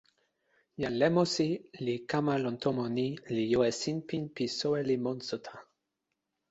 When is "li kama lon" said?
1.87-2.55